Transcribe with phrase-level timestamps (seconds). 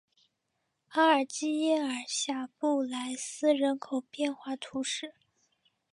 [0.87, 5.13] 阿尔济耶尔下布来斯人口变化图示